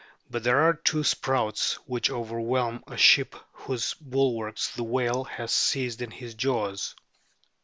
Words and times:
But 0.31 0.43
there 0.43 0.61
are 0.61 0.73
two 0.73 1.03
spouts 1.03 1.73
which 1.85 2.09
overwhelm 2.09 2.83
a 2.87 2.97
ship 2.97 3.35
whose 3.53 3.93
bul 3.93 4.33
warks 4.33 4.71
the 4.73 4.83
whale 4.83 5.25
has 5.25 5.53
seized 5.53 6.01
in 6.01 6.09
his 6.09 6.33
jaws. 6.33 6.95